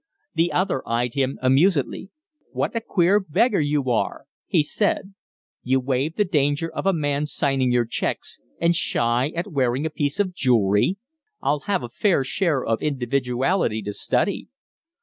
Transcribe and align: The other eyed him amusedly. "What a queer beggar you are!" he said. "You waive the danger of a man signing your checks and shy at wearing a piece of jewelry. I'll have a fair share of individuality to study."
The 0.33 0.51
other 0.51 0.81
eyed 0.89 1.13
him 1.13 1.37
amusedly. 1.43 2.09
"What 2.53 2.75
a 2.75 2.81
queer 2.81 3.19
beggar 3.19 3.59
you 3.59 3.91
are!" 3.91 4.25
he 4.47 4.63
said. 4.63 5.13
"You 5.61 5.79
waive 5.79 6.15
the 6.15 6.25
danger 6.25 6.71
of 6.73 6.87
a 6.87 6.91
man 6.91 7.27
signing 7.27 7.71
your 7.71 7.85
checks 7.85 8.39
and 8.59 8.75
shy 8.75 9.29
at 9.35 9.51
wearing 9.51 9.85
a 9.85 9.91
piece 9.91 10.19
of 10.19 10.33
jewelry. 10.33 10.97
I'll 11.39 11.59
have 11.69 11.83
a 11.83 11.89
fair 11.89 12.23
share 12.23 12.65
of 12.65 12.81
individuality 12.81 13.83
to 13.83 13.93
study." 13.93 14.47